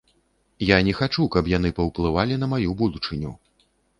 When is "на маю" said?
2.45-2.73